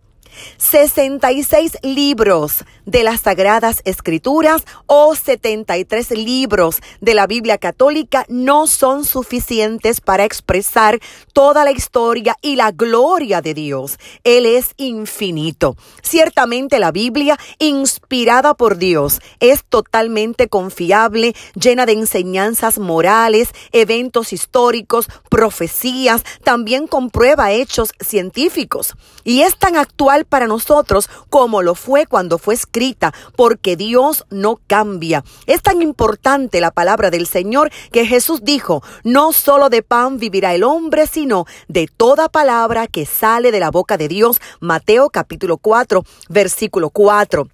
66 0.58 1.78
libros 1.84 2.64
de 2.86 3.04
las 3.04 3.22
Sagradas 3.22 3.82
Escrituras 3.86 4.64
o 4.88 5.16
73 5.16 6.12
libros 6.12 6.82
de 7.02 7.14
la 7.14 7.28
Biblia 7.28 7.58
Católica 7.58 8.26
no 8.30 8.68
son 8.68 9.06
suficientes 9.06 10.02
para 10.02 10.26
expresar 10.26 11.00
toda 11.34 11.64
la 11.64 11.72
historia 11.72 12.36
y 12.42 12.56
la 12.56 12.72
gloria 12.72 13.42
de 13.42 13.54
Dios. 13.54 14.00
Él 14.24 14.46
es 14.46 14.72
infinito. 14.78 15.76
Ciertamente 16.02 16.80
la 16.80 16.92
Biblia, 16.92 17.38
inspirada 17.60 18.54
por 18.54 18.78
Dios, 18.78 19.20
es 19.40 19.64
totalmente 19.64 20.48
confiable, 20.48 21.36
llena 21.54 21.86
de 21.86 21.94
enseñanzas 21.94 22.80
morales, 22.80 23.50
eventos 23.72 24.34
históricos, 24.34 25.08
profecías, 25.30 26.24
también 26.44 26.88
comprueba 26.88 27.52
hechos 27.52 27.92
científicos 28.00 28.96
y 29.24 29.42
es 29.42 29.58
tan 29.58 29.76
actual 29.76 30.19
para 30.26 30.48
nosotros 30.48 31.10
como 31.30 31.62
lo 31.62 31.76
fue 31.76 32.06
cuando 32.06 32.38
fue 32.38 32.54
escrita, 32.54 33.14
porque 33.36 33.76
Dios 33.76 34.26
no 34.30 34.60
cambia. 34.68 35.24
Es 35.46 35.62
tan 35.62 35.82
importante 35.82 36.62
la 36.62 36.72
palabra 36.72 37.10
del 37.10 37.28
Señor 37.28 37.72
que 37.92 38.06
Jesús 38.06 38.42
dijo, 38.44 38.84
no 39.04 39.34
solo 39.34 39.70
de 39.70 39.84
pan 39.84 40.18
vivirá 40.18 40.54
el 40.54 40.64
hombre, 40.64 41.08
sino 41.08 41.46
de 41.68 41.88
toda 41.88 42.30
palabra 42.30 42.88
que 42.88 43.06
sale 43.06 43.52
de 43.52 43.60
la 43.60 43.72
boca 43.72 43.98
de 43.98 44.08
Dios. 44.08 44.42
Mateo 44.60 45.10
capítulo 45.10 45.58
4, 45.58 46.04
versículo 46.30 46.90
4. 46.90 47.48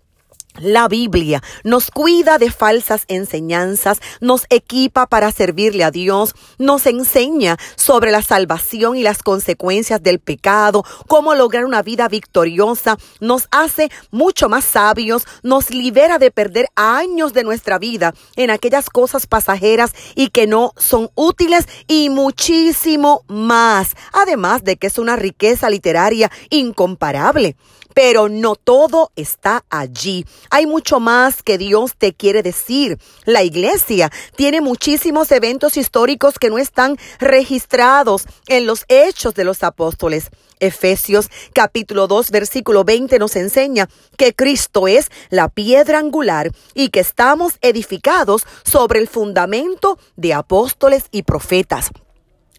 La 0.58 0.88
Biblia 0.88 1.44
nos 1.66 1.92
cuida 1.92 2.38
de 2.38 2.50
falsas 2.50 3.04
enseñanzas, 3.10 4.00
nos 4.22 4.46
equipa 4.50 5.06
para 5.06 5.32
servirle 5.34 5.84
a 5.84 5.92
Dios, 5.92 6.34
nos 6.58 6.86
enseña 6.86 7.58
sobre 7.76 8.10
la 8.10 8.22
salvación 8.22 8.96
y 8.96 9.04
las 9.04 9.22
consecuencias 9.22 10.02
del 10.02 10.20
pecado, 10.20 10.86
cómo 11.08 11.36
lograr 11.36 11.66
una 11.66 11.82
vida 11.82 12.08
victoriosa, 12.08 12.98
nos 13.20 13.50
hace 13.52 13.90
mucho 14.12 14.48
más 14.48 14.64
sabios, 14.64 15.26
nos 15.44 15.72
libera 15.72 16.20
de 16.20 16.32
perder 16.32 16.68
años 16.76 17.34
de 17.34 17.44
nuestra 17.44 17.78
vida 17.78 18.14
en 18.38 18.50
aquellas 18.50 18.90
cosas 18.90 19.28
pasajeras 19.28 19.92
y 20.16 20.30
que 20.30 20.48
no 20.48 20.72
son 20.78 21.10
útiles 21.16 21.68
y 21.90 22.10
muchísimo 22.10 23.26
más, 23.28 23.96
además 24.14 24.64
de 24.64 24.78
que 24.78 24.88
es 24.88 24.98
una 25.00 25.18
riqueza 25.18 25.70
literaria 25.70 26.32
incomparable 26.50 27.58
pero 27.96 28.28
no 28.28 28.58
todo 28.58 29.12
está 29.16 29.64
allí. 29.70 30.26
Hay 30.50 30.66
mucho 30.66 31.00
más 31.00 31.44
que 31.44 31.58
Dios 31.58 31.94
te 31.98 32.14
quiere 32.14 32.44
decir. 32.44 32.98
La 33.26 33.44
iglesia 33.44 34.12
tiene 34.36 34.62
muchísimos 34.62 35.32
eventos 35.32 35.78
históricos 35.78 36.40
que 36.40 36.50
no 36.50 36.58
están 36.58 36.98
registrados 37.20 38.26
en 38.48 38.66
los 38.66 38.86
hechos 38.88 39.34
de 39.36 39.44
los 39.44 39.64
apóstoles. 39.64 40.30
Efesios 40.60 41.30
capítulo 41.54 42.08
2 42.08 42.32
versículo 42.32 42.86
20 42.86 43.20
nos 43.20 43.36
enseña 43.36 43.90
que 44.18 44.34
Cristo 44.34 44.88
es 44.88 45.12
la 45.30 45.50
piedra 45.50 46.00
angular 46.00 46.52
y 46.74 46.90
que 46.90 47.02
estamos 47.02 47.58
edificados 47.62 48.46
sobre 48.64 49.00
el 49.00 49.08
fundamento 49.08 50.00
de 50.16 50.34
apóstoles 50.34 51.06
y 51.12 51.24
profetas. 51.24 51.92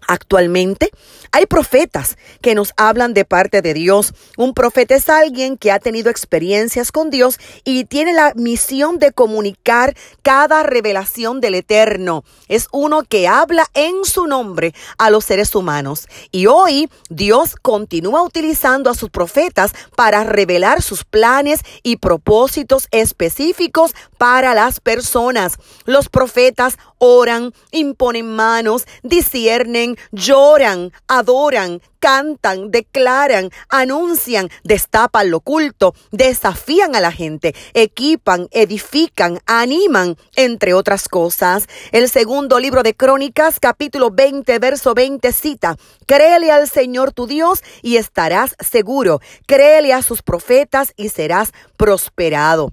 Actualmente 0.06 0.90
hay 1.32 1.46
profetas 1.46 2.16
que 2.40 2.54
nos 2.54 2.72
hablan 2.76 3.12
de 3.14 3.24
parte 3.24 3.62
de 3.62 3.74
Dios. 3.74 4.14
Un 4.36 4.54
profeta 4.54 4.94
es 4.94 5.08
alguien 5.08 5.56
que 5.56 5.72
ha 5.72 5.78
tenido 5.78 6.10
experiencias 6.10 6.92
con 6.92 7.10
Dios 7.10 7.38
y 7.64 7.84
tiene 7.84 8.12
la 8.12 8.32
misión 8.36 8.98
de 8.98 9.12
comunicar 9.12 9.96
cada 10.22 10.62
revelación 10.62 11.40
del 11.40 11.56
Eterno. 11.56 12.24
Es 12.48 12.68
uno 12.72 13.02
que 13.02 13.28
habla 13.28 13.66
en 13.74 14.04
su 14.04 14.26
nombre 14.26 14.74
a 14.98 15.10
los 15.10 15.24
seres 15.24 15.54
humanos. 15.54 16.08
Y 16.30 16.46
hoy 16.46 16.88
Dios 17.10 17.56
continúa 17.60 18.22
utilizando 18.22 18.90
a 18.90 18.94
sus 18.94 19.10
profetas 19.10 19.72
para 19.96 20.24
revelar 20.24 20.82
sus 20.82 21.04
planes 21.04 21.60
y 21.82 21.96
propósitos 21.96 22.88
específicos 22.90 23.92
para 24.18 24.54
las 24.54 24.80
personas. 24.80 25.54
Los 25.84 26.08
profetas 26.08 26.78
oran, 26.98 27.52
imponen 27.70 28.34
manos, 28.34 28.86
disciernen, 29.02 29.96
lloran, 30.12 30.92
adoran, 31.08 31.80
cantan, 31.98 32.70
declaran, 32.70 33.50
anuncian, 33.68 34.48
destapan 34.64 35.30
lo 35.30 35.38
oculto, 35.38 35.94
desafían 36.12 36.94
a 36.94 37.00
la 37.00 37.12
gente, 37.12 37.54
equipan, 37.74 38.48
edifican, 38.50 39.40
animan, 39.46 40.16
entre 40.36 40.74
otras 40.74 41.08
cosas. 41.08 41.66
El 41.92 42.08
segundo 42.08 42.60
libro 42.60 42.82
de 42.82 42.94
Crónicas, 42.94 43.60
capítulo 43.60 44.10
20, 44.10 44.58
verso 44.58 44.94
20, 44.94 45.32
cita, 45.32 45.76
Créele 46.06 46.52
al 46.52 46.68
Señor 46.68 47.12
tu 47.12 47.26
Dios 47.26 47.62
y 47.82 47.96
estarás 47.96 48.54
seguro. 48.60 49.20
Créele 49.46 49.92
a 49.92 50.02
sus 50.02 50.22
profetas 50.22 50.92
y 50.96 51.08
serás 51.08 51.52
prosperado. 51.76 52.70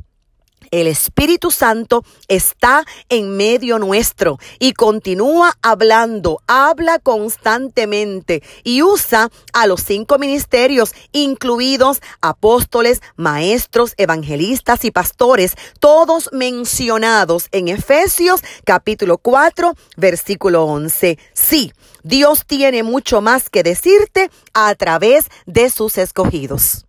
El 0.73 0.87
Espíritu 0.87 1.51
Santo 1.51 2.03
está 2.27 2.83
en 3.07 3.37
medio 3.37 3.77
nuestro 3.77 4.39
y 4.57 4.73
continúa 4.73 5.53
hablando, 5.61 6.41
habla 6.47 6.97
constantemente 6.97 8.41
y 8.63 8.81
usa 8.81 9.29
a 9.53 9.67
los 9.67 9.83
cinco 9.83 10.17
ministerios, 10.17 10.95
incluidos 11.11 12.01
apóstoles, 12.21 13.03
maestros, 13.15 13.93
evangelistas 13.97 14.83
y 14.83 14.89
pastores, 14.89 15.53
todos 15.79 16.31
mencionados 16.31 17.49
en 17.51 17.67
Efesios 17.67 18.41
capítulo 18.65 19.19
4, 19.19 19.75
versículo 19.95 20.63
11. 20.63 21.19
Sí, 21.33 21.71
Dios 22.01 22.47
tiene 22.47 22.81
mucho 22.81 23.21
más 23.21 23.51
que 23.51 23.61
decirte 23.61 24.31
a 24.55 24.73
través 24.73 25.27
de 25.45 25.69
sus 25.69 25.99
escogidos. 25.99 26.87